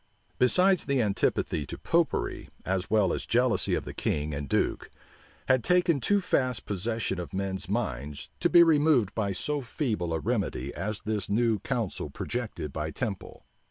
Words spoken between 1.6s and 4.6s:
to Popery, as well as jealousy of the king and